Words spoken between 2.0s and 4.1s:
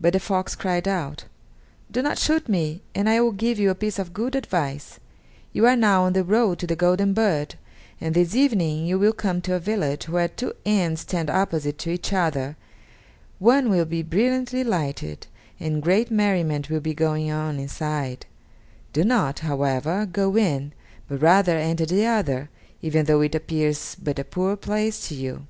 not shoot me, and I will give you a piece